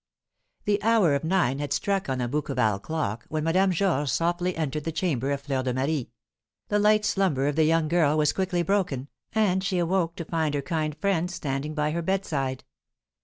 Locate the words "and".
9.33-9.63